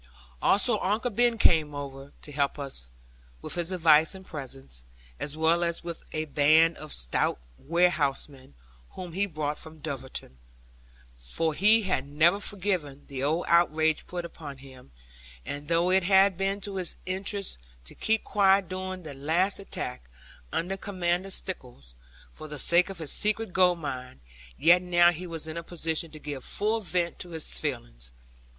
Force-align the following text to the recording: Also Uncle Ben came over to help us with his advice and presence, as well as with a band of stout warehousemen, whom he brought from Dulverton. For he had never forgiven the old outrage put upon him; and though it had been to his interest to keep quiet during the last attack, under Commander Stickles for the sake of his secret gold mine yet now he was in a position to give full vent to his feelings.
Also 0.41 0.79
Uncle 0.79 1.11
Ben 1.11 1.37
came 1.37 1.75
over 1.75 2.11
to 2.23 2.31
help 2.31 2.57
us 2.57 2.89
with 3.43 3.53
his 3.53 3.71
advice 3.71 4.15
and 4.15 4.25
presence, 4.25 4.81
as 5.19 5.37
well 5.37 5.63
as 5.63 5.83
with 5.83 6.03
a 6.11 6.25
band 6.25 6.75
of 6.77 6.91
stout 6.91 7.37
warehousemen, 7.59 8.55
whom 8.95 9.13
he 9.13 9.27
brought 9.27 9.59
from 9.59 9.77
Dulverton. 9.77 10.39
For 11.19 11.53
he 11.53 11.83
had 11.83 12.07
never 12.07 12.39
forgiven 12.39 13.05
the 13.09 13.21
old 13.23 13.45
outrage 13.47 14.07
put 14.07 14.25
upon 14.25 14.57
him; 14.57 14.91
and 15.45 15.67
though 15.67 15.91
it 15.91 16.01
had 16.01 16.35
been 16.35 16.61
to 16.61 16.77
his 16.77 16.95
interest 17.05 17.59
to 17.85 17.93
keep 17.93 18.23
quiet 18.23 18.67
during 18.69 19.03
the 19.03 19.13
last 19.13 19.59
attack, 19.59 20.09
under 20.51 20.77
Commander 20.77 21.29
Stickles 21.29 21.93
for 22.31 22.47
the 22.47 22.57
sake 22.57 22.89
of 22.89 22.97
his 22.97 23.11
secret 23.11 23.53
gold 23.53 23.77
mine 23.77 24.19
yet 24.57 24.81
now 24.81 25.11
he 25.11 25.27
was 25.27 25.45
in 25.45 25.57
a 25.57 25.61
position 25.63 26.09
to 26.09 26.17
give 26.17 26.43
full 26.43 26.81
vent 26.81 27.19
to 27.19 27.29
his 27.29 27.59
feelings. 27.59 28.11